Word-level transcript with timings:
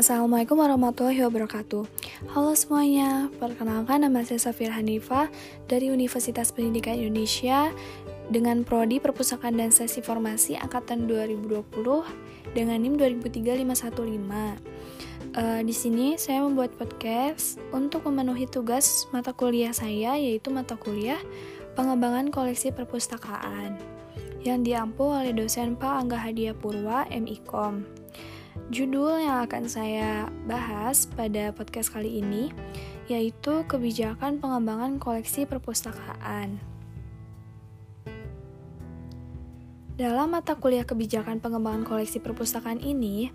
Assalamualaikum 0.00 0.56
warahmatullahi 0.56 1.20
wabarakatuh 1.28 1.84
Halo 2.32 2.56
semuanya, 2.56 3.28
perkenalkan 3.36 4.00
nama 4.00 4.24
saya 4.24 4.40
Safir 4.40 4.72
Hanifa 4.72 5.28
dari 5.68 5.92
Universitas 5.92 6.56
Pendidikan 6.56 6.96
Indonesia 6.96 7.68
dengan 8.32 8.64
Prodi 8.64 8.96
Perpustakaan 8.96 9.60
dan 9.60 9.68
Sesi 9.68 10.00
Formasi 10.00 10.56
Angkatan 10.56 11.04
2020 11.04 11.52
dengan 12.56 12.80
NIM 12.80 12.96
203515. 12.96 15.36
Uh, 15.36 15.60
di 15.68 15.74
sini 15.76 16.16
saya 16.16 16.48
membuat 16.48 16.72
podcast 16.80 17.60
untuk 17.68 18.08
memenuhi 18.08 18.48
tugas 18.48 19.04
mata 19.12 19.36
kuliah 19.36 19.76
saya 19.76 20.16
yaitu 20.16 20.48
mata 20.48 20.80
kuliah 20.80 21.20
Pengembangan 21.76 22.32
Koleksi 22.32 22.72
Perpustakaan 22.72 23.76
yang 24.48 24.64
diampu 24.64 25.12
oleh 25.12 25.36
dosen 25.36 25.76
Pak 25.76 26.08
Angga 26.08 26.24
Hadiah 26.24 26.56
Purwa 26.56 27.04
MIKOM. 27.12 27.99
Judul 28.70 29.22
yang 29.22 29.46
akan 29.46 29.70
saya 29.70 30.26
bahas 30.46 31.06
pada 31.06 31.54
podcast 31.54 31.90
kali 31.90 32.18
ini 32.22 32.50
yaitu 33.10 33.66
kebijakan 33.66 34.38
pengembangan 34.38 35.02
koleksi 35.02 35.42
perpustakaan. 35.42 36.62
Dalam 40.00 40.32
mata 40.32 40.56
kuliah 40.56 40.86
kebijakan 40.86 41.44
pengembangan 41.44 41.84
koleksi 41.84 42.24
perpustakaan 42.24 42.80
ini, 42.80 43.28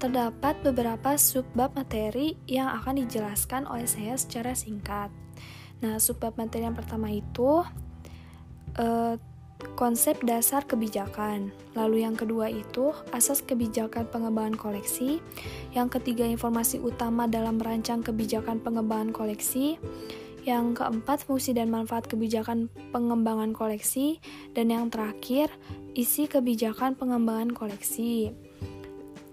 terdapat 0.00 0.56
beberapa 0.64 1.12
subbab 1.12 1.76
materi 1.76 2.40
yang 2.48 2.72
akan 2.72 3.04
dijelaskan 3.04 3.68
oleh 3.68 3.84
saya 3.84 4.16
secara 4.16 4.56
singkat. 4.56 5.12
Nah, 5.84 6.00
subbab 6.00 6.40
materi 6.40 6.64
yang 6.64 6.72
pertama 6.72 7.12
itu 7.12 7.60
eh, 8.80 9.20
konsep 9.76 10.16
dasar 10.24 10.64
kebijakan. 10.64 11.52
Lalu 11.76 12.04
yang 12.04 12.16
kedua 12.16 12.48
itu 12.48 12.92
asas 13.12 13.44
kebijakan 13.44 14.08
pengembangan 14.08 14.56
koleksi. 14.56 15.20
Yang 15.76 16.00
ketiga 16.00 16.24
informasi 16.24 16.80
utama 16.80 17.28
dalam 17.28 17.60
merancang 17.60 18.00
kebijakan 18.00 18.60
pengembangan 18.64 19.12
koleksi. 19.12 19.76
Yang 20.46 20.78
keempat 20.78 21.26
fungsi 21.26 21.52
dan 21.52 21.74
manfaat 21.74 22.06
kebijakan 22.06 22.70
pengembangan 22.94 23.50
koleksi 23.50 24.22
dan 24.54 24.70
yang 24.70 24.86
terakhir 24.88 25.50
isi 25.98 26.30
kebijakan 26.30 26.94
pengembangan 26.94 27.50
koleksi. 27.50 28.30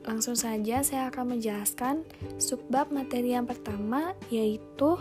Langsung 0.04 0.36
saja 0.36 0.84
saya 0.84 1.08
akan 1.08 1.38
menjelaskan 1.38 2.04
subbab 2.36 2.92
materi 2.92 3.38
yang 3.38 3.48
pertama 3.48 4.12
yaitu 4.28 5.00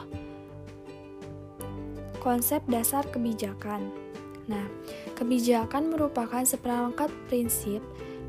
konsep 2.23 2.62
dasar 2.70 3.03
kebijakan. 3.11 3.91
Nah, 4.47 4.62
Kebijakan 5.23 5.95
merupakan 5.95 6.42
seperangkat 6.42 7.06
prinsip 7.31 7.78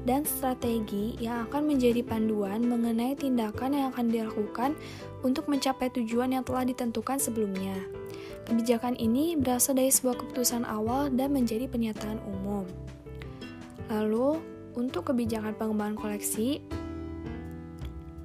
dan 0.05 0.21
strategi 0.29 1.17
yang 1.17 1.49
akan 1.49 1.73
menjadi 1.73 2.05
panduan 2.05 2.61
mengenai 2.69 3.17
tindakan 3.17 3.73
yang 3.73 3.89
akan 3.89 4.13
dilakukan 4.13 4.77
untuk 5.25 5.49
mencapai 5.49 5.89
tujuan 5.89 6.37
yang 6.37 6.45
telah 6.45 6.61
ditentukan 6.61 7.17
sebelumnya. 7.17 7.73
Kebijakan 8.45 8.93
ini 9.01 9.33
berasal 9.33 9.73
dari 9.73 9.89
sebuah 9.89 10.21
keputusan 10.21 10.69
awal 10.69 11.09
dan 11.09 11.33
menjadi 11.33 11.65
pernyataan 11.65 12.21
umum. 12.29 12.69
Lalu, 13.89 14.37
untuk 14.77 15.09
kebijakan 15.09 15.57
pengembangan 15.57 15.97
koleksi, 15.97 16.61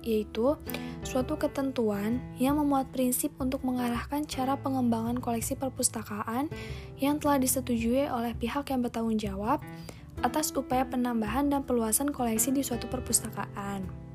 yaitu 0.05 0.61
suatu 1.07 1.39
ketentuan 1.39 2.19
yang 2.37 2.59
memuat 2.59 2.91
prinsip 2.91 3.31
untuk 3.39 3.63
mengarahkan 3.63 4.27
cara 4.27 4.59
pengembangan 4.59 5.23
koleksi 5.23 5.55
perpustakaan 5.55 6.51
yang 6.99 7.23
telah 7.23 7.39
disetujui 7.39 8.11
oleh 8.11 8.35
pihak 8.35 8.71
yang 8.71 8.83
bertanggung 8.83 9.19
jawab 9.19 9.63
atas 10.23 10.51
upaya 10.55 10.83
penambahan 10.83 11.47
dan 11.47 11.63
peluasan 11.63 12.11
koleksi 12.11 12.51
di 12.51 12.67
suatu 12.67 12.91
perpustakaan. 12.91 14.09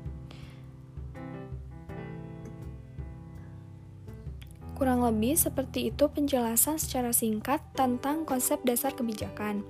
Kurang 4.74 5.06
lebih 5.06 5.38
seperti 5.38 5.94
itu 5.94 6.10
penjelasan 6.10 6.82
secara 6.82 7.14
singkat 7.14 7.62
tentang 7.78 8.26
konsep 8.26 8.58
dasar 8.66 8.90
kebijakan. 8.90 9.62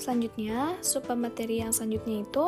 Selanjutnya, 0.00 0.80
materi 1.12 1.60
yang 1.60 1.76
selanjutnya 1.76 2.24
itu 2.24 2.44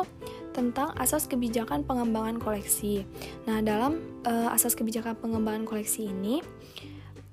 tentang 0.59 0.91
asas 0.99 1.23
kebijakan 1.23 1.87
pengembangan 1.87 2.35
koleksi. 2.35 3.07
Nah, 3.47 3.63
dalam 3.63 4.03
uh, 4.27 4.51
asas 4.51 4.75
kebijakan 4.75 5.15
pengembangan 5.15 5.63
koleksi 5.63 6.11
ini 6.11 6.43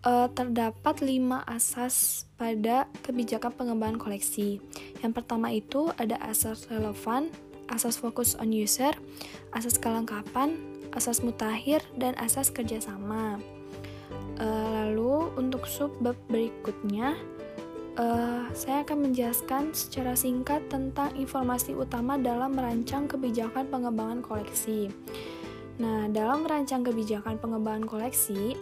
uh, 0.07 0.31
terdapat 0.31 1.03
lima 1.03 1.43
asas 1.51 2.31
pada 2.39 2.87
kebijakan 3.03 3.51
pengembangan 3.51 3.99
koleksi. 3.99 4.63
Yang 5.03 5.13
pertama 5.19 5.51
itu 5.51 5.91
ada 5.99 6.15
asas 6.23 6.71
relevan, 6.71 7.35
asas 7.67 7.99
fokus 7.99 8.39
on 8.39 8.55
user, 8.55 8.95
asas 9.51 9.75
kelengkapan, 9.83 10.55
asas 10.95 11.19
mutakhir, 11.27 11.83
dan 11.99 12.15
asas 12.23 12.55
kerjasama. 12.55 13.43
Uh, 14.39 14.87
lalu 14.95 15.35
untuk 15.35 15.67
sub 15.67 15.91
berikutnya 16.31 17.19
uh, 17.97 18.49
saya 18.53 18.85
akan 18.85 19.11
menjelaskan 19.11 19.73
secara 19.73 20.13
singkat 20.17 20.65
tentang 20.69 21.13
informasi 21.17 21.73
utama 21.77 22.17
dalam 22.21 22.55
merancang 22.55 23.09
kebijakan 23.09 23.69
pengembangan 23.69 24.21
koleksi. 24.23 24.93
Nah, 25.77 26.09
dalam 26.09 26.49
merancang 26.49 26.81
kebijakan 26.81 27.37
pengembangan 27.37 27.85
koleksi, 27.85 28.57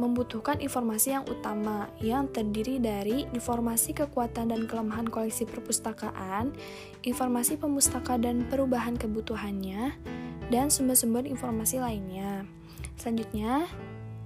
membutuhkan 0.00 0.58
informasi 0.64 1.12
yang 1.12 1.28
utama 1.28 1.92
yang 2.00 2.24
terdiri 2.32 2.80
dari 2.80 3.28
informasi 3.36 3.92
kekuatan 3.92 4.48
dan 4.50 4.64
kelemahan 4.64 5.06
koleksi 5.06 5.44
perpustakaan, 5.44 6.56
informasi 7.04 7.60
pemustaka 7.60 8.16
dan 8.16 8.48
perubahan 8.48 8.96
kebutuhannya, 8.96 9.92
dan 10.48 10.66
sumber-sumber 10.72 11.28
informasi 11.28 11.78
lainnya. 11.78 12.48
Selanjutnya, 12.96 13.68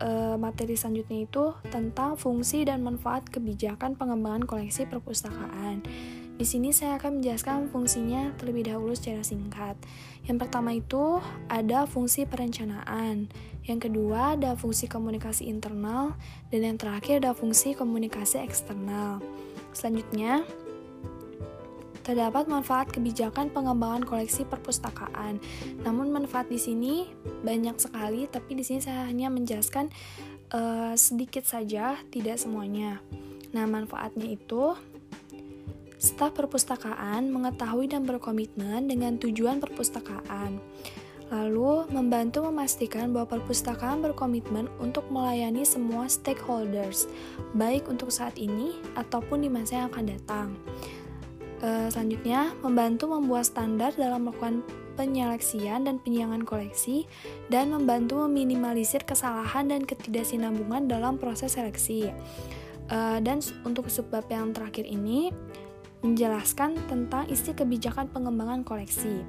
e, 0.00 0.38
materi 0.40 0.74
selanjutnya 0.74 1.26
itu 1.26 1.54
tentang 1.70 2.18
fungsi 2.18 2.66
dan 2.66 2.82
manfaat 2.82 3.26
kebijakan 3.28 3.94
pengembangan 3.94 4.46
koleksi 4.46 4.86
perpustakaan. 4.88 5.84
Di 6.34 6.42
sini 6.42 6.74
saya 6.74 6.98
akan 6.98 7.22
menjelaskan 7.22 7.70
fungsinya 7.70 8.34
terlebih 8.34 8.66
dahulu 8.66 8.98
secara 8.98 9.22
singkat. 9.22 9.78
Yang 10.26 10.38
pertama 10.42 10.74
itu 10.74 11.22
ada 11.46 11.86
fungsi 11.86 12.26
perencanaan, 12.26 13.30
yang 13.64 13.78
kedua 13.78 14.34
ada 14.34 14.58
fungsi 14.58 14.90
komunikasi 14.90 15.46
internal, 15.46 16.18
dan 16.50 16.60
yang 16.66 16.76
terakhir 16.76 17.22
ada 17.22 17.38
fungsi 17.38 17.78
komunikasi 17.78 18.42
eksternal. 18.42 19.22
Selanjutnya, 19.70 20.42
terdapat 22.04 22.46
manfaat 22.46 22.92
kebijakan 22.92 23.48
pengembangan 23.48 24.04
koleksi 24.04 24.44
perpustakaan. 24.44 25.40
Namun 25.82 26.12
manfaat 26.12 26.52
di 26.52 26.60
sini 26.60 27.08
banyak 27.42 27.80
sekali, 27.80 28.28
tapi 28.28 28.60
di 28.60 28.62
sini 28.62 28.84
saya 28.84 29.08
hanya 29.08 29.32
menjelaskan 29.32 29.88
uh, 30.52 30.92
sedikit 30.94 31.48
saja, 31.48 31.96
tidak 32.12 32.36
semuanya. 32.36 33.00
Nah, 33.56 33.64
manfaatnya 33.64 34.36
itu 34.36 34.76
staf 35.96 36.36
perpustakaan 36.36 37.32
mengetahui 37.32 37.88
dan 37.88 38.04
berkomitmen 38.04 38.84
dengan 38.84 39.16
tujuan 39.16 39.64
perpustakaan. 39.64 40.60
Lalu, 41.32 41.88
membantu 41.88 42.44
memastikan 42.44 43.16
bahwa 43.16 43.40
perpustakaan 43.40 44.04
berkomitmen 44.04 44.68
untuk 44.76 45.08
melayani 45.08 45.64
semua 45.64 46.04
stakeholders, 46.04 47.08
baik 47.56 47.88
untuk 47.88 48.12
saat 48.12 48.36
ini 48.36 48.76
ataupun 48.92 49.40
di 49.40 49.48
masa 49.48 49.80
yang 49.80 49.88
akan 49.88 50.06
datang. 50.12 50.48
E, 51.64 51.88
selanjutnya, 51.88 52.52
membantu 52.60 53.08
membuat 53.08 53.48
standar 53.48 53.96
dalam 53.96 54.28
melakukan 54.28 54.60
penyeleksian 55.00 55.88
dan 55.88 55.96
penyiangan 55.96 56.44
koleksi, 56.44 57.08
dan 57.48 57.72
membantu 57.72 58.28
meminimalisir 58.28 59.00
kesalahan 59.08 59.72
dan 59.72 59.88
ketidaksinambungan 59.88 60.92
dalam 60.92 61.16
proses 61.16 61.56
seleksi. 61.56 62.12
E, 62.92 62.98
dan 63.24 63.40
untuk 63.64 63.88
subbab 63.88 64.28
yang 64.28 64.52
terakhir 64.52 64.84
ini, 64.84 65.32
menjelaskan 66.04 66.76
tentang 66.84 67.24
isi 67.32 67.56
kebijakan 67.56 68.12
pengembangan 68.12 68.60
koleksi. 68.60 69.24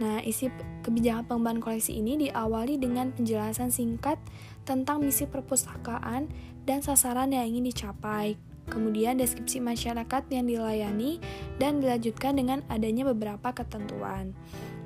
Nah, 0.00 0.24
isi 0.24 0.48
kebijakan 0.80 1.28
pengembangan 1.28 1.60
koleksi 1.60 2.00
ini 2.00 2.16
diawali 2.16 2.80
dengan 2.80 3.12
penjelasan 3.12 3.68
singkat 3.68 4.16
tentang 4.64 5.04
misi 5.04 5.28
perpustakaan 5.28 6.32
dan 6.64 6.80
sasaran 6.80 7.28
yang 7.28 7.44
ingin 7.44 7.68
dicapai, 7.68 8.40
kemudian 8.68 9.20
deskripsi 9.20 9.60
masyarakat 9.60 10.22
yang 10.32 10.48
dilayani, 10.48 11.20
dan 11.60 11.80
dilanjutkan 11.80 12.36
dengan 12.36 12.60
adanya 12.72 13.08
beberapa 13.10 13.52
ketentuan. 13.52 14.32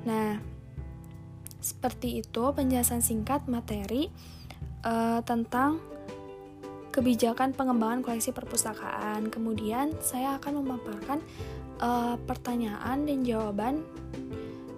Nah, 0.07 0.39
seperti 1.59 2.23
itu 2.23 2.43
penjelasan 2.55 3.03
singkat 3.03 3.43
materi 3.51 4.07
uh, 4.87 5.19
tentang 5.27 5.83
kebijakan 6.89 7.51
pengembangan 7.53 8.01
koleksi 8.01 8.31
perpustakaan. 8.31 9.27
Kemudian 9.27 9.93
saya 9.99 10.39
akan 10.39 10.63
memaparkan 10.63 11.19
uh, 11.83 12.15
pertanyaan 12.23 13.03
dan 13.03 13.27
jawaban 13.27 13.83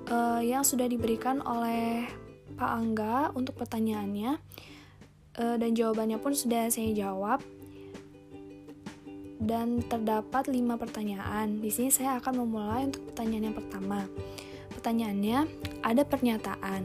uh, 0.09 0.41
yang 0.41 0.65
sudah 0.65 0.89
diberikan 0.89 1.39
oleh 1.45 2.09
Pak 2.57 2.71
Angga 2.71 3.31
untuk 3.33 3.57
pertanyaannya. 3.57 4.37
Dan 5.31 5.71
jawabannya 5.71 6.19
pun 6.19 6.35
sudah 6.35 6.67
saya 6.67 6.91
jawab 6.91 7.39
dan 9.41 9.81
terdapat 9.89 10.45
lima 10.47 10.77
pertanyaan. 10.77 11.57
Di 11.57 11.73
sini 11.73 11.89
saya 11.89 12.21
akan 12.21 12.45
memulai 12.45 12.87
untuk 12.87 13.01
pertanyaan 13.11 13.51
yang 13.51 13.57
pertama. 13.57 13.99
Pertanyaannya, 14.77 15.39
ada 15.81 16.01
pernyataan. 16.05 16.81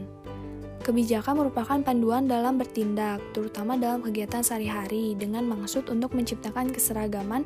Kebijakan 0.81 1.43
merupakan 1.43 1.79
panduan 1.83 2.31
dalam 2.31 2.55
bertindak, 2.57 3.19
terutama 3.35 3.75
dalam 3.75 3.99
kegiatan 4.01 4.39
sehari-hari, 4.39 5.13
dengan 5.19 5.43
maksud 5.45 5.91
untuk 5.91 6.15
menciptakan 6.15 6.71
keseragaman 6.71 7.43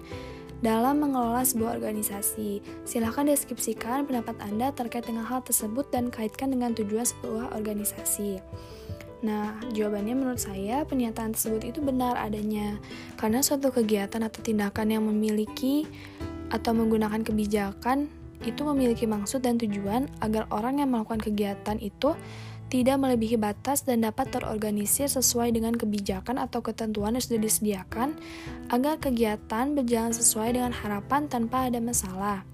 dalam 0.61 1.01
mengelola 1.01 1.41
sebuah 1.41 1.81
organisasi. 1.81 2.61
Silahkan 2.85 3.25
deskripsikan 3.25 4.05
pendapat 4.05 4.37
Anda 4.45 4.69
terkait 4.69 5.09
dengan 5.09 5.25
hal 5.25 5.41
tersebut 5.41 5.89
dan 5.89 6.13
kaitkan 6.13 6.53
dengan 6.53 6.77
tujuan 6.77 7.03
sebuah 7.03 7.57
organisasi. 7.57 8.37
Nah, 9.21 9.53
jawabannya 9.69 10.17
menurut 10.17 10.41
saya 10.41 10.81
pernyataan 10.81 11.37
tersebut 11.37 11.69
itu 11.69 11.79
benar 11.81 12.17
adanya 12.17 12.81
karena 13.21 13.45
suatu 13.45 13.69
kegiatan 13.69 14.25
atau 14.25 14.41
tindakan 14.41 14.89
yang 14.89 15.05
memiliki 15.05 15.85
atau 16.49 16.73
menggunakan 16.73 17.21
kebijakan 17.21 18.09
itu 18.41 18.61
memiliki 18.65 19.05
maksud 19.05 19.45
dan 19.45 19.61
tujuan 19.61 20.09
agar 20.25 20.49
orang 20.49 20.81
yang 20.81 20.89
melakukan 20.89 21.21
kegiatan 21.21 21.77
itu 21.77 22.17
tidak 22.71 22.97
melebihi 23.03 23.35
batas 23.35 23.83
dan 23.83 24.01
dapat 24.07 24.31
terorganisir 24.31 25.11
sesuai 25.11 25.51
dengan 25.51 25.75
kebijakan 25.75 26.39
atau 26.39 26.63
ketentuan 26.63 27.19
yang 27.19 27.21
sudah 27.21 27.41
disediakan 27.43 28.15
agar 28.71 28.95
kegiatan 28.97 29.75
berjalan 29.75 30.15
sesuai 30.15 30.55
dengan 30.55 30.71
harapan 30.71 31.27
tanpa 31.27 31.67
ada 31.67 31.83
masalah. 31.83 32.47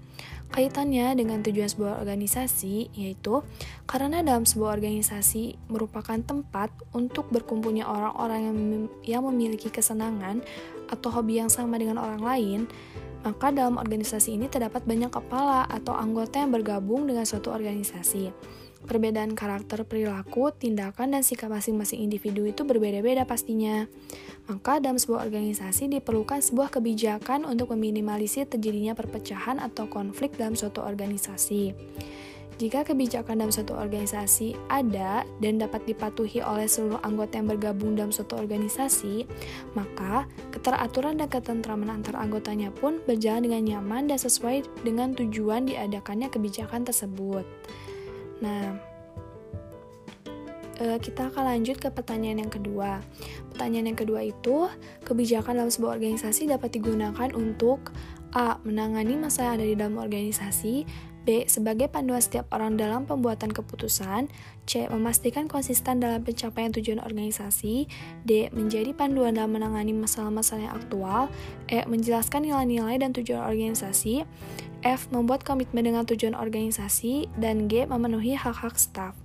Kaitannya 0.48 1.12
dengan 1.12 1.44
tujuan 1.44 1.68
sebuah 1.68 2.00
organisasi 2.00 2.96
yaitu 2.96 3.44
karena 3.84 4.24
dalam 4.24 4.48
sebuah 4.48 4.80
organisasi 4.80 5.60
merupakan 5.68 6.16
tempat 6.24 6.72
untuk 6.96 7.28
berkumpulnya 7.28 7.84
orang-orang 7.84 8.40
yang, 8.48 8.56
mem 8.56 8.84
yang 9.04 9.22
memiliki 9.28 9.68
kesenangan 9.68 10.40
atau 10.88 11.08
hobi 11.12 11.44
yang 11.44 11.52
sama 11.52 11.76
dengan 11.76 12.00
orang 12.00 12.22
lain, 12.24 12.60
maka 13.28 13.52
dalam 13.52 13.76
organisasi 13.76 14.40
ini 14.40 14.48
terdapat 14.48 14.88
banyak 14.88 15.12
kepala 15.12 15.68
atau 15.68 15.92
anggota 15.92 16.40
yang 16.40 16.48
bergabung 16.48 17.04
dengan 17.04 17.28
suatu 17.28 17.52
organisasi. 17.52 18.32
Perbedaan 18.78 19.34
karakter 19.34 19.82
perilaku, 19.84 20.54
tindakan, 20.54 21.18
dan 21.18 21.22
sikap 21.26 21.50
masing-masing 21.50 21.98
individu 21.98 22.46
itu 22.46 22.62
berbeda-beda 22.62 23.26
pastinya. 23.26 23.84
Maka 24.48 24.80
dalam 24.80 24.96
sebuah 24.96 25.28
organisasi 25.28 25.92
diperlukan 25.92 26.40
sebuah 26.40 26.72
kebijakan 26.72 27.44
untuk 27.44 27.76
meminimalisir 27.76 28.48
terjadinya 28.48 28.96
perpecahan 28.96 29.60
atau 29.60 29.84
konflik 29.92 30.32
dalam 30.40 30.56
suatu 30.56 30.80
organisasi. 30.80 31.76
Jika 32.58 32.82
kebijakan 32.82 33.38
dalam 33.38 33.54
suatu 33.54 33.78
organisasi 33.78 34.58
ada 34.66 35.22
dan 35.38 35.62
dapat 35.62 35.86
dipatuhi 35.86 36.42
oleh 36.42 36.66
seluruh 36.66 36.98
anggota 37.06 37.38
yang 37.38 37.46
bergabung 37.54 37.94
dalam 37.94 38.10
suatu 38.10 38.34
organisasi, 38.34 39.30
maka 39.78 40.26
keteraturan 40.50 41.22
dan 41.22 41.30
ketentraman 41.30 41.86
antar 41.86 42.18
anggotanya 42.18 42.74
pun 42.74 42.98
berjalan 43.06 43.46
dengan 43.46 43.62
nyaman 43.62 44.10
dan 44.10 44.18
sesuai 44.18 44.66
dengan 44.82 45.14
tujuan 45.14 45.70
diadakannya 45.70 46.26
kebijakan 46.34 46.82
tersebut. 46.82 47.46
Nah, 48.42 48.74
eh, 50.82 50.98
kita 50.98 51.30
akan 51.30 51.54
lanjut 51.54 51.78
ke 51.78 51.94
pertanyaan 51.94 52.42
yang 52.42 52.50
kedua. 52.50 52.98
Pertanyaan 53.58 53.90
yang 53.90 53.98
kedua 53.98 54.22
itu, 54.22 54.70
kebijakan 55.02 55.58
dalam 55.58 55.66
sebuah 55.66 55.98
organisasi 55.98 56.46
dapat 56.46 56.78
digunakan 56.78 57.26
untuk 57.34 57.90
A. 58.30 58.54
Menangani 58.62 59.18
masalah 59.18 59.58
yang 59.58 59.58
ada 59.58 59.66
di 59.66 59.74
dalam 59.74 59.98
organisasi 59.98 60.86
B. 61.26 61.42
Sebagai 61.50 61.90
panduan 61.90 62.22
setiap 62.22 62.46
orang 62.54 62.78
dalam 62.78 63.02
pembuatan 63.02 63.50
keputusan 63.50 64.30
C. 64.62 64.86
Memastikan 64.86 65.50
konsisten 65.50 65.98
dalam 65.98 66.22
pencapaian 66.22 66.70
tujuan 66.70 67.02
organisasi 67.02 67.90
D. 68.22 68.46
Menjadi 68.54 68.94
panduan 68.94 69.34
dalam 69.34 69.58
menangani 69.58 69.90
masalah-masalah 69.90 70.62
yang 70.62 70.74
aktual 70.78 71.22
E. 71.66 71.82
Menjelaskan 71.82 72.46
nilai-nilai 72.46 73.02
dan 73.02 73.10
tujuan 73.10 73.42
organisasi 73.42 74.22
F. 74.86 75.10
Membuat 75.10 75.42
komitmen 75.42 75.82
dengan 75.82 76.06
tujuan 76.06 76.38
organisasi 76.38 77.26
dan 77.42 77.66
G. 77.66 77.90
Memenuhi 77.90 78.38
hak-hak 78.38 78.78
staf. 78.78 79.18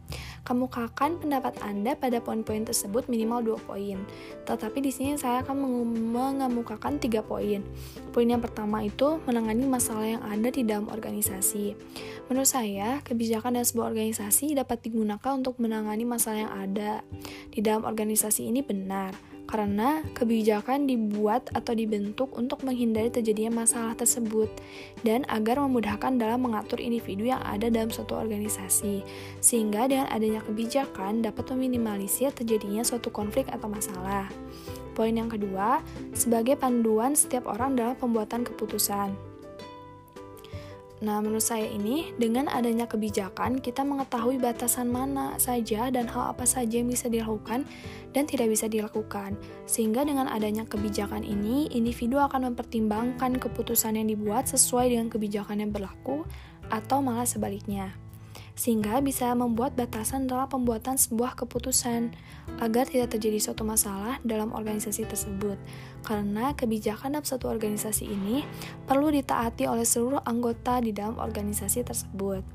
Kemukakan 0.44 1.24
pendapat 1.24 1.56
Anda 1.64 1.96
pada 1.96 2.20
poin-poin 2.20 2.68
tersebut 2.68 3.08
minimal 3.08 3.56
2 3.56 3.68
poin. 3.68 3.98
Tetapi 4.44 4.84
di 4.84 4.92
sini 4.92 5.16
saya 5.16 5.40
akan 5.40 5.56
mengemukakan 6.12 7.00
3 7.00 7.24
poin. 7.24 7.64
Poin 8.12 8.28
yang 8.28 8.44
pertama 8.44 8.84
itu 8.84 9.24
menangani 9.24 9.64
masalah 9.64 10.20
yang 10.20 10.24
ada 10.24 10.52
di 10.52 10.68
dalam 10.68 10.92
organisasi. 10.92 11.80
Menurut 12.28 12.50
saya, 12.52 13.00
kebijakan 13.08 13.56
dan 13.56 13.64
sebuah 13.64 13.96
organisasi 13.96 14.52
dapat 14.56 14.84
digunakan 14.84 15.32
untuk 15.32 15.60
menangani 15.64 16.04
masalah 16.04 16.40
yang 16.44 16.54
ada 16.54 16.92
di 17.48 17.64
dalam 17.64 17.88
organisasi 17.88 18.52
ini 18.52 18.60
benar 18.60 19.33
karena 19.54 20.02
kebijakan 20.18 20.90
dibuat 20.90 21.54
atau 21.54 21.78
dibentuk 21.78 22.34
untuk 22.34 22.66
menghindari 22.66 23.14
terjadinya 23.14 23.62
masalah 23.62 23.94
tersebut 23.94 24.50
dan 25.06 25.30
agar 25.30 25.62
memudahkan 25.62 26.18
dalam 26.18 26.42
mengatur 26.42 26.82
individu 26.82 27.30
yang 27.30 27.38
ada 27.46 27.70
dalam 27.70 27.94
suatu 27.94 28.18
organisasi, 28.18 29.06
sehingga 29.46 29.86
dengan 29.86 30.10
adanya 30.10 30.42
kebijakan 30.42 31.22
dapat 31.22 31.54
meminimalisir 31.54 32.34
terjadinya 32.34 32.82
suatu 32.82 33.14
konflik 33.14 33.46
atau 33.54 33.70
masalah. 33.70 34.26
Poin 34.98 35.14
yang 35.14 35.30
kedua, 35.30 35.86
sebagai 36.18 36.58
panduan 36.58 37.14
setiap 37.14 37.46
orang 37.46 37.78
dalam 37.78 37.94
pembuatan 37.94 38.42
keputusan. 38.42 39.33
Nah, 41.04 41.20
menurut 41.20 41.44
saya 41.44 41.68
ini, 41.68 42.16
dengan 42.16 42.48
adanya 42.48 42.88
kebijakan, 42.88 43.60
kita 43.60 43.84
mengetahui 43.84 44.40
batasan 44.40 44.88
mana 44.88 45.36
saja 45.36 45.92
dan 45.92 46.08
hal 46.08 46.32
apa 46.32 46.48
saja 46.48 46.80
yang 46.80 46.88
bisa 46.88 47.12
dilakukan 47.12 47.68
dan 48.16 48.24
tidak 48.24 48.48
bisa 48.48 48.72
dilakukan. 48.72 49.36
Sehingga 49.68 50.08
dengan 50.08 50.32
adanya 50.32 50.64
kebijakan 50.64 51.28
ini, 51.28 51.68
individu 51.76 52.24
akan 52.24 52.56
mempertimbangkan 52.56 53.36
keputusan 53.36 54.00
yang 54.00 54.08
dibuat 54.08 54.48
sesuai 54.48 54.96
dengan 54.96 55.12
kebijakan 55.12 55.68
yang 55.68 55.76
berlaku 55.76 56.24
atau 56.72 57.04
malah 57.04 57.28
sebaliknya 57.28 57.92
sehingga 58.54 59.02
bisa 59.02 59.34
membuat 59.34 59.74
batasan 59.74 60.30
dalam 60.30 60.46
pembuatan 60.46 60.94
sebuah 60.94 61.34
keputusan 61.34 62.14
agar 62.62 62.86
tidak 62.86 63.18
terjadi 63.18 63.42
suatu 63.42 63.66
masalah 63.66 64.22
dalam 64.22 64.54
organisasi 64.54 65.10
tersebut. 65.10 65.58
Karena 66.06 66.54
kebijakan 66.54 67.18
dalam 67.18 67.26
satu 67.26 67.50
organisasi 67.50 68.06
ini 68.06 68.46
perlu 68.86 69.10
ditaati 69.10 69.66
oleh 69.66 69.86
seluruh 69.86 70.22
anggota 70.22 70.78
di 70.84 70.94
dalam 70.94 71.18
organisasi 71.18 71.82
tersebut. 71.82 72.46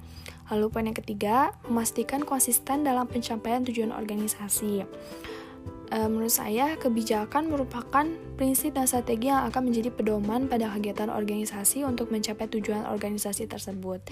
Lalu 0.48 0.64
poin 0.72 0.88
yang 0.88 0.96
ketiga, 0.96 1.52
memastikan 1.68 2.24
konsisten 2.24 2.86
dalam 2.86 3.04
pencapaian 3.04 3.60
tujuan 3.68 3.92
organisasi 3.92 4.86
e, 5.88 5.98
menurut 6.06 6.32
saya 6.32 6.76
kebijakan 6.76 7.48
merupakan 7.48 8.04
prinsip 8.36 8.76
dan 8.76 8.86
strategi 8.86 9.32
yang 9.32 9.48
akan 9.50 9.72
menjadi 9.72 9.90
pedoman 9.90 10.46
pada 10.46 10.70
kegiatan 10.70 11.10
organisasi 11.10 11.82
untuk 11.82 12.12
mencapai 12.12 12.46
tujuan 12.46 12.86
organisasi 12.86 13.48
tersebut. 13.48 14.04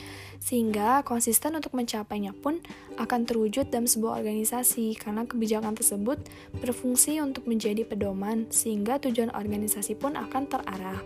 Sehingga 0.42 1.04
konsisten 1.06 1.54
untuk 1.54 1.76
mencapainya 1.76 2.34
pun 2.34 2.58
akan 2.98 3.20
terwujud 3.28 3.70
dalam 3.70 3.86
sebuah 3.86 4.18
organisasi 4.18 4.98
karena 4.98 5.28
kebijakan 5.28 5.76
tersebut 5.76 6.18
berfungsi 6.58 7.20
untuk 7.22 7.46
menjadi 7.46 7.86
pedoman 7.86 8.48
sehingga 8.50 8.98
tujuan 8.98 9.30
organisasi 9.36 9.94
pun 9.94 10.16
akan 10.18 10.42
terarah. 10.48 11.00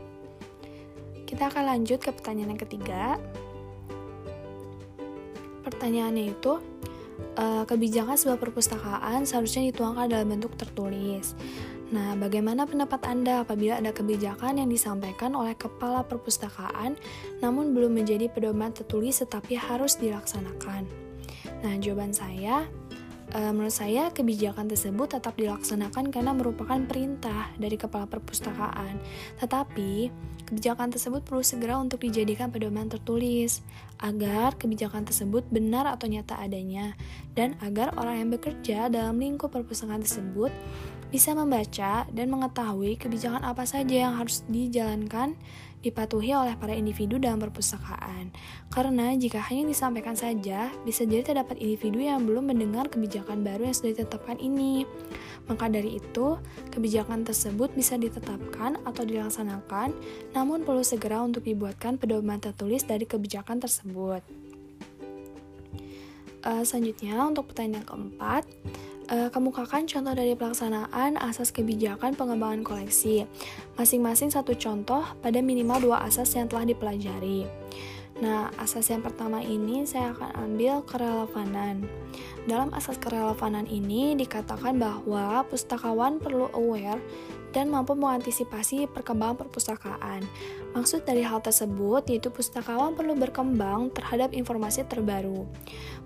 Kita 1.31 1.47
akan 1.47 1.63
lanjut 1.77 2.03
ke 2.03 2.11
pertanyaan 2.11 2.59
yang 2.59 2.63
ketiga. 2.63 3.03
Pertanyaannya 5.61 6.35
itu, 6.35 6.59
uh, 7.41 7.65
kebijakan 7.65 8.21
sebuah 8.21 8.37
perpustakaan 8.37 9.25
seharusnya 9.25 9.73
dituangkan 9.73 10.13
dalam 10.13 10.29
bentuk 10.29 10.53
tertulis. 10.61 11.33
Nah, 11.91 12.15
bagaimana 12.15 12.71
pendapat 12.71 13.03
Anda 13.03 13.43
apabila 13.43 13.83
ada 13.83 13.91
kebijakan 13.91 14.63
yang 14.63 14.71
disampaikan 14.71 15.35
oleh 15.35 15.59
kepala 15.59 16.07
perpustakaan 16.07 16.95
namun 17.43 17.75
belum 17.75 17.99
menjadi 17.99 18.31
pedoman 18.31 18.71
tertulis 18.71 19.19
tetapi 19.19 19.59
harus 19.59 19.99
dilaksanakan? 19.99 20.87
Nah, 21.67 21.75
jawaban 21.83 22.15
saya, 22.15 22.71
uh, 23.35 23.53
menurut 23.55 23.75
saya 23.75 24.11
kebijakan 24.11 24.67
tersebut 24.67 25.19
tetap 25.19 25.35
dilaksanakan 25.39 26.11
karena 26.11 26.35
merupakan 26.35 26.79
perintah 26.87 27.51
dari 27.57 27.79
kepala 27.79 28.07
perpustakaan. 28.11 28.99
Tetapi, 29.39 30.11
kebijakan 30.51 30.91
tersebut 30.91 31.23
perlu 31.23 31.47
segera 31.47 31.79
untuk 31.79 32.03
dijadikan 32.03 32.51
pedoman 32.51 32.91
tertulis 32.91 33.63
agar 34.03 34.59
kebijakan 34.59 35.07
tersebut 35.07 35.47
benar 35.47 35.87
atau 35.87 36.11
nyata 36.11 36.43
adanya 36.43 36.99
dan 37.39 37.55
agar 37.63 37.95
orang 37.95 38.27
yang 38.27 38.31
bekerja 38.35 38.91
dalam 38.91 39.23
lingkup 39.23 39.55
perpustakaan 39.55 40.03
tersebut 40.03 40.51
bisa 41.11 41.35
membaca 41.35 42.07
dan 42.11 42.27
mengetahui 42.31 42.95
kebijakan 42.99 43.43
apa 43.43 43.67
saja 43.67 44.07
yang 44.11 44.15
harus 44.19 44.47
dijalankan 44.47 45.35
dipatuhi 45.81 46.37
oleh 46.37 46.55
para 46.61 46.77
individu 46.77 47.17
dalam 47.17 47.41
perpustakaan. 47.41 48.33
Karena 48.69 49.17
jika 49.17 49.41
hanya 49.49 49.73
disampaikan 49.73 50.13
saja, 50.13 50.69
bisa 50.85 51.09
jadi 51.09 51.25
terdapat 51.25 51.57
individu 51.57 52.05
yang 52.05 52.29
belum 52.29 52.53
mendengar 52.53 52.93
kebijakan 52.93 53.41
baru 53.41 53.69
yang 53.69 53.77
sudah 53.77 53.91
ditetapkan 53.97 54.37
ini. 54.37 54.85
Maka 55.49 55.73
dari 55.73 55.97
itu, 55.97 56.37
kebijakan 56.71 57.25
tersebut 57.25 57.73
bisa 57.73 57.97
ditetapkan 57.97 58.79
atau 58.85 59.03
dilaksanakan, 59.03 59.97
namun 60.37 60.63
perlu 60.63 60.85
segera 60.85 61.25
untuk 61.25 61.43
dibuatkan 61.49 61.97
pedoman 61.97 62.39
tertulis 62.39 62.85
dari 62.85 63.09
kebijakan 63.09 63.59
tersebut. 63.59 64.23
Uh, 66.41 66.65
selanjutnya, 66.65 67.21
untuk 67.25 67.53
pertanyaan 67.53 67.85
keempat, 67.85 68.49
uh, 69.11 69.29
kemukakan 69.29 69.85
contoh 69.85 70.15
dari 70.15 70.39
pelaksanaan 70.39 71.19
asas 71.19 71.51
kebijakan 71.51 72.15
pengembangan 72.15 72.63
koleksi. 72.63 73.27
Masing-masing 73.75 74.31
satu 74.31 74.55
contoh 74.55 75.03
pada 75.21 75.43
minimal 75.43 75.91
dua 75.93 76.07
asas 76.07 76.31
yang 76.39 76.47
telah 76.47 76.65
dipelajari. 76.65 77.45
Nah, 78.21 78.53
asas 78.61 78.93
yang 78.93 79.01
pertama 79.01 79.41
ini 79.41 79.89
saya 79.89 80.13
akan 80.13 80.37
ambil 80.45 80.85
kerelevanan. 80.85 81.89
Dalam 82.45 82.69
asas 82.77 83.01
kerelevanan 83.01 83.65
ini 83.65 84.13
dikatakan 84.13 84.77
bahwa 84.77 85.41
pustakawan 85.49 86.21
perlu 86.21 86.53
aware 86.53 87.01
dan 87.57 87.73
mampu 87.73 87.97
mengantisipasi 87.97 88.93
perkembangan 88.93 89.41
perpustakaan. 89.41 90.23
Maksud 90.77 91.03
dari 91.03 91.25
hal 91.25 91.43
tersebut 91.43 92.07
yaitu 92.13 92.29
pustakawan 92.31 92.95
perlu 92.95 93.17
berkembang 93.19 93.91
terhadap 93.91 94.37
informasi 94.37 94.87
terbaru. 94.87 95.49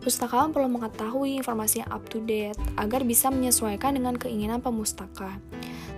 Pustakawan 0.01 0.55
perlu 0.55 0.71
mengetahui 0.71 1.37
informasi 1.43 1.85
yang 1.85 1.91
up 1.93 2.07
to 2.09 2.23
date 2.23 2.57
agar 2.81 3.03
bisa 3.03 3.29
menyesuaikan 3.29 3.99
dengan 3.99 4.17
keinginan 4.17 4.63
pemustaka. 4.63 5.37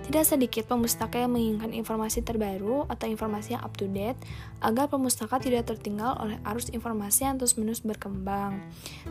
Tidak 0.07 0.23
sedikit 0.23 0.71
pemustaka 0.71 1.19
yang 1.19 1.35
menginginkan 1.35 1.75
informasi 1.75 2.23
terbaru 2.23 2.87
atau 2.87 3.11
informasi 3.11 3.59
yang 3.59 3.63
up 3.67 3.75
to 3.75 3.91
date 3.91 4.15
agar 4.63 4.87
pemustaka 4.87 5.35
tidak 5.35 5.67
tertinggal 5.67 6.15
oleh 6.23 6.39
arus 6.47 6.71
informasi 6.71 7.27
yang 7.27 7.35
terus-menerus 7.35 7.83
berkembang. 7.83 8.55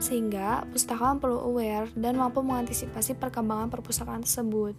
Sehingga 0.00 0.64
pustakawan 0.72 1.20
perlu 1.20 1.36
aware 1.52 1.92
dan 1.92 2.16
mampu 2.16 2.40
mengantisipasi 2.40 3.12
perkembangan 3.20 3.68
perpustakaan 3.68 4.24
tersebut, 4.24 4.72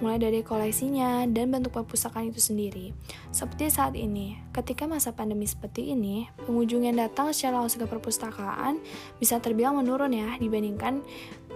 mulai 0.00 0.16
dari 0.16 0.40
koleksinya 0.40 1.28
dan 1.28 1.52
bentuk 1.52 1.76
perpustakaan 1.76 2.32
itu 2.32 2.40
sendiri. 2.40 2.96
Seperti 3.28 3.68
saat 3.68 3.92
ini, 3.92 4.40
ketika 4.56 4.88
masa 4.88 5.12
pandemi 5.12 5.44
seperti 5.44 5.92
ini, 5.92 6.32
pengunjung 6.48 6.88
yang 6.88 6.96
datang 6.96 7.28
secara 7.36 7.60
langsung 7.60 7.84
ke 7.84 7.88
perpustakaan 7.92 8.80
bisa 9.20 9.36
terbilang 9.36 9.76
menurun 9.76 10.16
ya 10.16 10.32
dibandingkan 10.40 11.04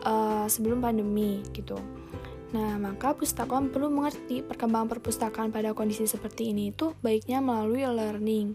uh, 0.04 0.44
sebelum 0.52 0.84
pandemi 0.84 1.40
gitu. 1.56 2.01
Nah, 2.52 2.76
maka 2.76 3.16
pustakawan 3.16 3.72
perlu 3.72 3.88
mengerti 3.88 4.44
perkembangan 4.44 4.92
perpustakaan 4.92 5.48
pada 5.48 5.72
kondisi 5.72 6.04
seperti 6.04 6.52
ini 6.52 6.68
itu 6.68 6.92
baiknya 7.00 7.40
melalui 7.40 7.88
learning. 7.88 8.52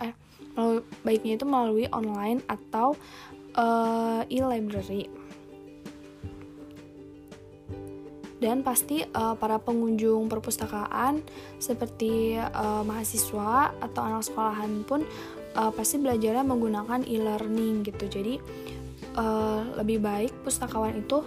Eh, 0.00 0.16
melalui, 0.56 0.80
baiknya 1.04 1.36
itu 1.36 1.44
melalui 1.44 1.84
online 1.92 2.40
atau 2.48 2.96
uh, 3.52 4.24
e-library. 4.32 5.12
Dan 8.40 8.60
pasti 8.60 9.04
uh, 9.04 9.36
para 9.36 9.60
pengunjung 9.60 10.28
perpustakaan 10.28 11.20
seperti 11.60 12.36
uh, 12.36 12.80
mahasiswa 12.84 13.72
atau 13.80 14.00
anak 14.04 14.24
sekolahan 14.24 14.84
pun 14.84 15.04
uh, 15.56 15.72
pasti 15.72 16.00
belajarnya 16.00 16.44
menggunakan 16.44 17.04
e-learning 17.08 17.84
gitu. 17.88 18.04
Jadi 18.08 18.40
uh, 19.16 19.64
lebih 19.80 20.00
baik 20.00 20.32
pustakawan 20.44 20.96
itu 20.96 21.24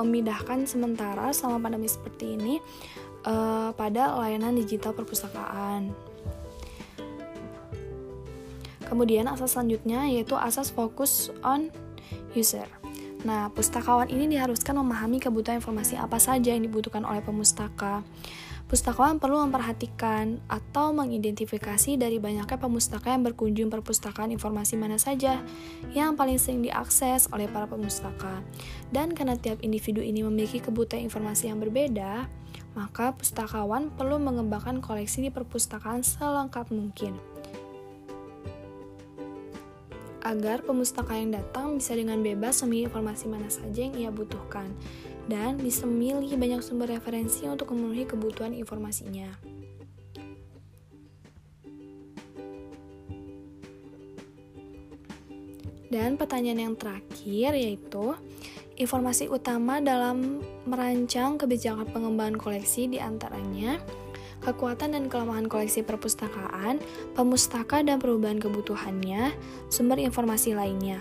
memindahkan 0.00 0.64
sementara 0.64 1.30
selama 1.34 1.68
pandemi 1.68 1.88
seperti 1.88 2.36
ini 2.38 2.54
uh, 3.26 3.70
pada 3.74 4.16
layanan 4.16 4.56
digital 4.56 4.96
perpustakaan. 4.96 5.92
Kemudian 8.86 9.24
asas 9.24 9.56
selanjutnya 9.56 10.04
yaitu 10.04 10.36
asas 10.36 10.68
fokus 10.68 11.32
on 11.40 11.72
user. 12.36 12.68
Nah, 13.22 13.48
pustakawan 13.54 14.10
ini 14.10 14.36
diharuskan 14.36 14.76
memahami 14.82 15.22
kebutuhan 15.22 15.62
informasi 15.62 15.94
apa 15.94 16.18
saja 16.18 16.52
yang 16.52 16.66
dibutuhkan 16.66 17.06
oleh 17.06 17.22
pemustaka. 17.22 18.02
Pustakawan 18.72 19.20
perlu 19.20 19.36
memperhatikan 19.44 20.40
atau 20.48 20.96
mengidentifikasi 20.96 22.00
dari 22.00 22.16
banyaknya 22.16 22.56
pemustaka 22.56 23.12
yang 23.12 23.20
berkunjung 23.20 23.68
perpustakaan 23.68 24.32
informasi 24.32 24.80
mana 24.80 24.96
saja 24.96 25.44
yang 25.92 26.16
paling 26.16 26.40
sering 26.40 26.64
diakses 26.64 27.28
oleh 27.36 27.52
para 27.52 27.68
pemustaka. 27.68 28.40
Dan 28.88 29.12
karena 29.12 29.36
tiap 29.36 29.60
individu 29.60 30.00
ini 30.00 30.24
memiliki 30.24 30.56
kebutuhan 30.64 31.04
informasi 31.04 31.52
yang 31.52 31.60
berbeda, 31.60 32.24
maka 32.72 33.12
pustakawan 33.12 33.92
perlu 33.92 34.16
mengembangkan 34.16 34.80
koleksi 34.80 35.28
di 35.28 35.28
perpustakaan 35.28 36.00
selengkap 36.00 36.72
mungkin. 36.72 37.20
Agar 40.24 40.64
pemustaka 40.64 41.20
yang 41.20 41.36
datang 41.36 41.76
bisa 41.76 41.92
dengan 41.92 42.24
bebas 42.24 42.64
memilih 42.64 42.88
informasi 42.88 43.28
mana 43.28 43.52
saja 43.52 43.84
yang 43.84 44.00
ia 44.00 44.08
butuhkan 44.08 44.72
dan 45.30 45.58
bisa 45.58 45.86
memilih 45.86 46.34
banyak 46.34 46.62
sumber 46.62 46.90
referensi 46.90 47.46
untuk 47.46 47.70
memenuhi 47.74 48.06
kebutuhan 48.06 48.54
informasinya. 48.54 49.30
Dan 55.92 56.16
pertanyaan 56.16 56.72
yang 56.72 56.76
terakhir 56.80 57.52
yaitu 57.52 58.16
informasi 58.80 59.28
utama 59.28 59.84
dalam 59.84 60.40
merancang 60.64 61.36
kebijakan 61.36 61.84
pengembangan 61.92 62.40
koleksi 62.40 62.88
di 62.88 62.96
antaranya 62.96 63.76
kekuatan 64.42 64.98
dan 64.98 65.06
kelemahan 65.06 65.46
koleksi 65.46 65.86
perpustakaan, 65.86 66.82
pemustaka 67.14 67.80
dan 67.86 68.02
perubahan 68.02 68.42
kebutuhannya, 68.42 69.30
sumber 69.70 70.02
informasi 70.02 70.58
lainnya. 70.58 70.98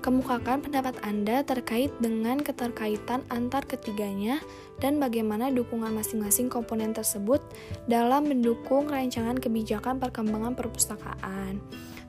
Kemukakan 0.00 0.64
pendapat 0.64 0.96
Anda 1.04 1.44
terkait 1.44 1.92
dengan 2.00 2.40
keterkaitan 2.40 3.20
antar 3.28 3.68
ketiganya 3.68 4.40
dan 4.80 4.96
bagaimana 4.96 5.52
dukungan 5.52 5.92
masing-masing 5.92 6.48
komponen 6.48 6.96
tersebut 6.96 7.44
dalam 7.84 8.24
mendukung 8.24 8.88
rancangan 8.88 9.36
kebijakan 9.36 10.00
perkembangan 10.00 10.56
perpustakaan. 10.56 11.60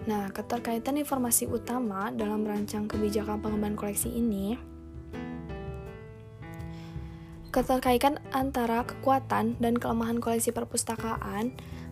Nah, 0.07 0.31
keterkaitan 0.31 0.95
informasi 1.03 1.51
utama 1.51 2.15
dalam 2.15 2.48
merancang 2.48 2.88
kebijakan 2.88 3.43
pengembangan 3.43 3.75
koleksi 3.75 4.07
ini 4.07 4.55
keterkaitan 7.51 8.15
antara 8.31 8.88
kekuatan 8.88 9.60
dan 9.60 9.75
kelemahan 9.75 10.24
koleksi 10.24 10.55
perpustakaan 10.55 11.51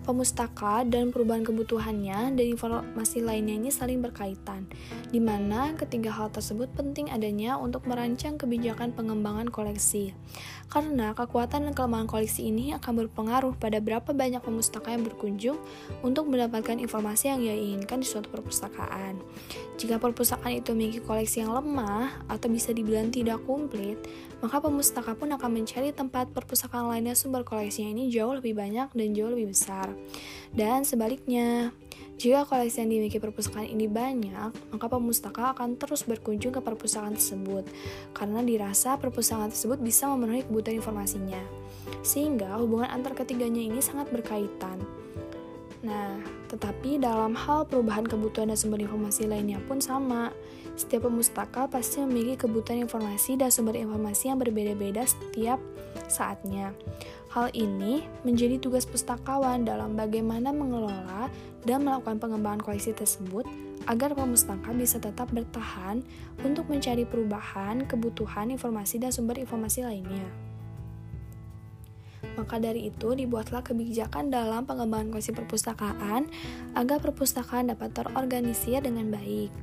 pemustaka 0.09 0.81
dan 0.89 1.13
perubahan 1.13 1.45
kebutuhannya 1.45 2.33
dan 2.33 2.45
informasi 2.49 3.21
lainnya 3.21 3.61
ini 3.61 3.69
saling 3.69 4.01
berkaitan, 4.01 4.65
di 5.13 5.21
mana 5.21 5.77
ketiga 5.77 6.09
hal 6.09 6.33
tersebut 6.33 6.65
penting 6.73 7.13
adanya 7.13 7.61
untuk 7.61 7.85
merancang 7.85 8.33
kebijakan 8.41 8.89
pengembangan 8.97 9.53
koleksi. 9.53 10.17
Karena 10.69 11.13
kekuatan 11.13 11.69
dan 11.69 11.73
kelemahan 11.77 12.09
koleksi 12.09 12.49
ini 12.49 12.73
akan 12.77 13.05
berpengaruh 13.05 13.57
pada 13.57 13.77
berapa 13.77 14.09
banyak 14.13 14.41
pemustaka 14.41 14.93
yang 14.93 15.05
berkunjung 15.05 15.57
untuk 16.01 16.25
mendapatkan 16.25 16.77
informasi 16.81 17.29
yang 17.29 17.41
ia 17.45 17.53
inginkan 17.53 18.01
di 18.01 18.07
suatu 18.09 18.33
perpustakaan. 18.33 19.17
Jika 19.77 20.01
perpustakaan 20.01 20.61
itu 20.61 20.73
memiliki 20.73 21.01
koleksi 21.05 21.41
yang 21.45 21.53
lemah 21.53 22.25
atau 22.29 22.49
bisa 22.49 22.69
dibilang 22.69 23.09
tidak 23.09 23.41
komplit, 23.49 23.97
maka 24.45 24.61
pemustaka 24.61 25.17
pun 25.17 25.33
akan 25.33 25.49
mencari 25.61 25.89
tempat 25.89 26.31
perpustakaan 26.31 26.87
lainnya 26.87 27.17
sumber 27.17 27.41
koleksinya 27.41 27.91
ini 27.91 28.13
jauh 28.13 28.37
lebih 28.37 28.53
banyak 28.53 28.93
dan 28.93 29.07
jauh 29.17 29.33
lebih 29.33 29.51
besar. 29.51 29.89
Dan 30.53 30.81
sebaliknya, 30.81 31.69
jika 32.19 32.43
koleksi 32.43 32.83
yang 32.83 32.91
dimiliki 32.91 33.15
perpustakaan 33.15 33.71
ini 33.71 33.87
banyak, 33.87 34.51
maka 34.75 34.85
pemustaka 34.91 35.55
akan 35.55 35.79
terus 35.79 36.03
berkunjung 36.03 36.51
ke 36.51 36.59
perpustakaan 36.59 37.15
tersebut 37.15 37.63
karena 38.11 38.43
dirasa 38.43 38.99
perpustakaan 38.99 39.55
tersebut 39.55 39.79
bisa 39.79 40.11
memenuhi 40.11 40.43
kebutuhan 40.43 40.83
informasinya. 40.83 41.39
Sehingga 42.03 42.59
hubungan 42.59 42.91
antar 42.91 43.15
ketiganya 43.15 43.63
ini 43.63 43.79
sangat 43.79 44.11
berkaitan. 44.11 44.83
Nah, 45.79 46.19
tetapi 46.51 46.99
dalam 46.99 47.31
hal 47.39 47.63
perubahan 47.63 48.03
kebutuhan 48.03 48.51
dan 48.51 48.59
sumber 48.59 48.83
informasi 48.83 49.23
lainnya 49.23 49.63
pun 49.63 49.79
sama. 49.79 50.35
Setiap 50.75 51.07
pemustaka 51.07 51.71
pasti 51.71 52.03
memiliki 52.03 52.43
kebutuhan 52.47 52.83
informasi 52.83 53.39
dan 53.39 53.47
sumber 53.47 53.79
informasi 53.79 54.31
yang 54.31 54.39
berbeda-beda 54.43 55.07
setiap 55.07 55.59
saatnya. 56.11 56.75
Hal 57.29 57.53
ini 57.53 58.09
menjadi 58.25 58.57
tugas 58.57 58.89
pustakawan 58.89 59.61
dalam 59.61 59.93
bagaimana 59.93 60.49
mengelola 60.49 61.29
dan 61.61 61.85
melakukan 61.85 62.17
pengembangan 62.17 62.65
koleksi 62.65 62.89
tersebut 62.89 63.45
agar 63.85 64.17
pemustaka 64.17 64.73
bisa 64.73 64.97
tetap 64.97 65.29
bertahan 65.29 66.01
untuk 66.41 66.65
mencari 66.65 67.05
perubahan, 67.05 67.85
kebutuhan, 67.85 68.49
informasi, 68.49 68.97
dan 68.97 69.13
sumber 69.13 69.37
informasi 69.37 69.85
lainnya. 69.85 70.25
Maka 72.33 72.57
dari 72.57 72.89
itu, 72.89 73.13
dibuatlah 73.13 73.61
kebijakan 73.61 74.33
dalam 74.33 74.65
pengembangan 74.65 75.13
koleksi 75.13 75.31
perpustakaan 75.35 76.27
agar 76.73 76.97
perpustakaan 76.97 77.69
dapat 77.69 77.93
terorganisir 77.93 78.81
dengan 78.81 79.13
baik. 79.13 79.53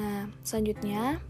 Nah, 0.00 0.26
selanjutnya, 0.42 1.20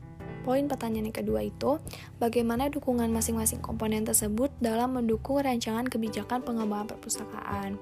Poin 0.45 0.69
pertanyaan 0.69 1.09
yang 1.09 1.17
kedua 1.17 1.41
itu, 1.41 1.81
bagaimana 2.21 2.69
dukungan 2.69 3.09
masing-masing 3.09 3.65
komponen 3.65 4.05
tersebut 4.05 4.53
dalam 4.61 4.93
mendukung 4.93 5.41
rancangan 5.41 5.89
kebijakan 5.89 6.45
pengembangan 6.45 6.93
perpustakaan. 6.93 7.81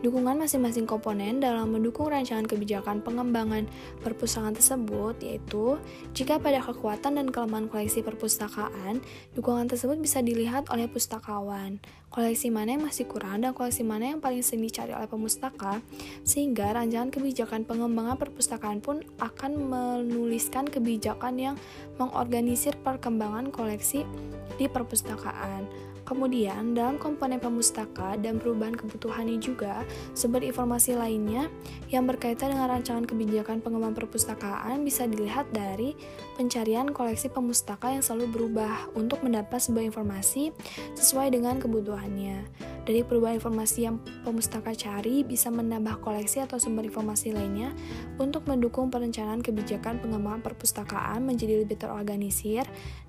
Dukungan 0.00 0.40
masing-masing 0.40 0.88
komponen 0.88 1.44
dalam 1.44 1.76
mendukung 1.76 2.08
rancangan 2.08 2.48
kebijakan 2.48 3.04
pengembangan 3.04 3.68
perpustakaan 4.00 4.56
tersebut 4.56 5.20
yaitu 5.20 5.76
jika 6.16 6.40
pada 6.40 6.64
kekuatan 6.64 7.20
dan 7.20 7.28
kelemahan 7.28 7.68
koleksi 7.68 8.00
perpustakaan, 8.00 9.04
dukungan 9.36 9.68
tersebut 9.68 10.00
bisa 10.00 10.24
dilihat 10.24 10.72
oleh 10.72 10.88
pustakawan. 10.88 11.84
Koleksi 12.08 12.48
mana 12.48 12.80
yang 12.80 12.88
masih 12.88 13.06
kurang 13.06 13.44
dan 13.44 13.52
koleksi 13.52 13.84
mana 13.84 14.16
yang 14.16 14.24
paling 14.24 14.40
sering 14.40 14.64
dicari 14.64 14.96
oleh 14.96 15.06
pemustaka, 15.06 15.84
sehingga 16.24 16.72
rancangan 16.72 17.12
kebijakan 17.12 17.68
pengembangan 17.68 18.16
perpustakaan 18.16 18.80
pun 18.80 19.04
akan 19.20 19.52
menuliskan 19.68 20.64
kebijakan 20.64 21.36
yang 21.36 21.54
mengorganisir 22.00 22.72
perkembangan 22.80 23.52
koleksi 23.52 24.08
di 24.56 24.64
perpustakaan. 24.66 25.89
Kemudian, 26.10 26.74
dalam 26.74 26.98
komponen 26.98 27.38
pemustaka 27.38 28.18
dan 28.18 28.42
perubahan 28.42 28.74
kebutuhannya 28.74 29.38
juga, 29.38 29.86
sumber 30.10 30.42
informasi 30.42 30.98
lainnya 30.98 31.46
yang 31.86 32.02
berkaitan 32.02 32.50
dengan 32.50 32.66
rancangan 32.66 33.06
kebijakan 33.06 33.62
pengembangan 33.62 33.94
perpustakaan 33.94 34.82
bisa 34.82 35.06
dilihat 35.06 35.46
dari 35.54 35.94
pencarian 36.34 36.90
koleksi 36.90 37.30
pemustaka 37.30 37.94
yang 37.94 38.02
selalu 38.02 38.26
berubah 38.26 38.90
untuk 38.98 39.22
mendapat 39.22 39.62
sebuah 39.62 39.86
informasi 39.86 40.50
sesuai 40.98 41.30
dengan 41.30 41.62
kebutuhannya. 41.62 42.42
Dari 42.90 43.06
perubahan 43.06 43.38
informasi 43.38 43.86
yang 43.86 44.02
pemustaka 44.26 44.74
cari 44.74 45.22
bisa 45.22 45.46
menambah 45.46 46.02
koleksi 46.02 46.42
atau 46.42 46.58
sumber 46.58 46.90
informasi 46.90 47.30
lainnya 47.30 47.70
untuk 48.18 48.50
mendukung 48.50 48.90
perencanaan 48.90 49.46
kebijakan 49.46 50.02
pengembangan 50.02 50.42
perpustakaan 50.42 51.22
menjadi 51.22 51.62
lebih 51.62 51.78
terorganisir 51.78 52.66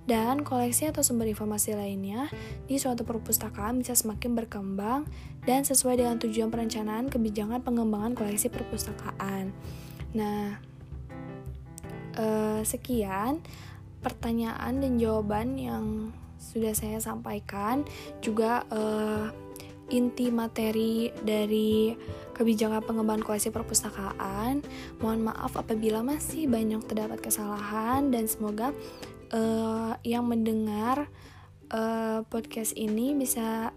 dan 0.09 0.41
koleksi 0.41 0.89
atau 0.89 1.05
sumber 1.05 1.29
informasi 1.29 1.77
lainnya 1.77 2.25
di 2.65 2.81
suatu 2.81 3.05
perpustakaan 3.05 3.77
bisa 3.77 3.93
semakin 3.93 4.33
berkembang 4.33 5.05
dan 5.45 5.61
sesuai 5.61 6.01
dengan 6.01 6.17
tujuan 6.17 6.49
perencanaan 6.49 7.09
kebijakan 7.09 7.61
pengembangan 7.61 8.17
koleksi 8.17 8.49
perpustakaan. 8.49 9.53
Nah, 10.17 10.57
eh, 12.17 12.61
sekian 12.65 13.41
pertanyaan 14.01 14.81
dan 14.81 14.97
jawaban 14.97 15.61
yang 15.61 15.85
sudah 16.41 16.73
saya 16.73 16.97
sampaikan 16.97 17.85
juga 18.25 18.65
eh, 18.73 19.29
inti 19.91 20.31
materi 20.31 21.11
dari 21.21 21.93
kebijakan 22.31 22.81
pengembangan 22.81 23.21
koleksi 23.27 23.51
perpustakaan. 23.51 24.63
Mohon 25.03 25.29
maaf 25.29 25.53
apabila 25.59 26.01
masih 26.01 26.47
banyak 26.47 26.81
terdapat 26.87 27.19
kesalahan 27.19 28.09
dan 28.09 28.25
semoga 28.25 28.71
uh, 29.33 29.95
yang 30.03 30.27
mendengar 30.27 31.07
uh, 31.71 32.21
podcast 32.27 32.75
ini 32.75 33.15
bisa 33.15 33.71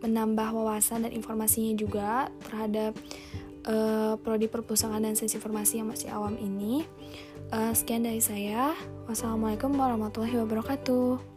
menambah 0.00 0.54
wawasan 0.54 1.08
dan 1.08 1.12
informasinya 1.12 1.74
juga 1.74 2.30
terhadap 2.46 2.94
uh, 3.66 4.14
prodi 4.20 4.46
perpustakaan 4.46 5.02
dan 5.02 5.18
sesi 5.18 5.36
informasi 5.36 5.82
yang 5.82 5.88
masih 5.90 6.08
awam 6.14 6.38
ini. 6.38 6.86
Uh, 7.50 7.70
sekian 7.74 8.02
dari 8.02 8.22
saya. 8.22 8.74
Wassalamualaikum 9.06 9.74
warahmatullahi 9.74 10.38
wabarakatuh. 10.42 11.35